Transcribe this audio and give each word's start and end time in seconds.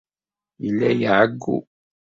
Yella 0.63 0.87
iɛeyyu. 0.95 1.57